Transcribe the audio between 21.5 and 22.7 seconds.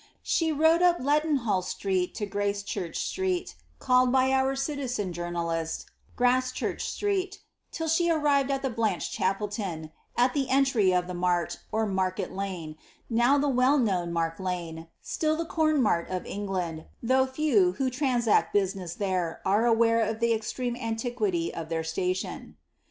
o( their station.